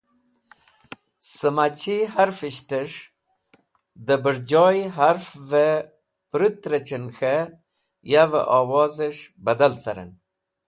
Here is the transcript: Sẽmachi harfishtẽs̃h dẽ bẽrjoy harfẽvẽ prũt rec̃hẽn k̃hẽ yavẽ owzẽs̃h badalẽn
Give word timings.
Sẽmachi 1.35 1.97
harfishtẽs̃h 2.13 2.99
dẽ 4.05 4.21
bẽrjoy 4.23 4.77
harfẽvẽ 4.97 5.85
prũt 6.31 6.59
rec̃hẽn 6.71 7.05
k̃hẽ 7.17 7.51
yavẽ 8.11 8.49
owzẽs̃h 8.57 9.21
badalẽn 9.45 10.11